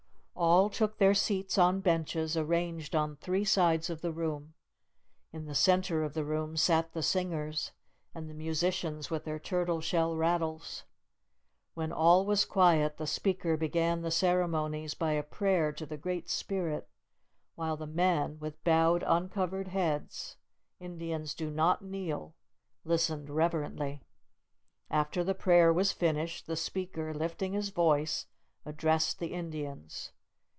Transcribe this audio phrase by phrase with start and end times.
[0.33, 4.55] All took their seats on benches arranged on three sides of the room.
[5.31, 7.73] In the centre of the room sat the singers,
[8.15, 10.83] and the musicians with their turtle shell rattles.
[11.75, 16.27] When all was quiet, the speaker began the ceremonies by a prayer to the Great
[16.27, 16.89] Spirit,
[17.53, 20.37] while the men, with bowed, uncovered heads,
[20.79, 22.33] Indians do not kneel,
[22.83, 24.01] listened reverently.
[24.89, 28.25] After the prayer was finished, the speaker, lifting his voice,
[28.65, 30.13] addressed the Indians.